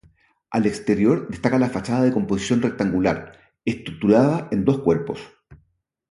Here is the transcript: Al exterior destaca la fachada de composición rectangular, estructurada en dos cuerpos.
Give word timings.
Al 0.49 0.65
exterior 0.65 1.27
destaca 1.29 1.59
la 1.59 1.69
fachada 1.69 2.01
de 2.01 2.11
composición 2.11 2.63
rectangular, 2.63 3.37
estructurada 3.63 4.47
en 4.49 4.65
dos 4.65 4.79
cuerpos. 4.81 5.19